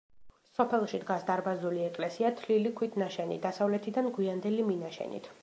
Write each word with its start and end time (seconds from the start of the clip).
სოფელში 0.59 0.99
დგას 1.03 1.25
დარბაზული 1.27 1.83
ეკლესია 1.89 2.33
თლილი 2.41 2.73
ქვით 2.81 2.99
ნაშენი, 3.03 3.39
დასავლეთიდან 3.45 4.13
გვიანდელი 4.19 4.69
მინაშენით. 4.73 5.33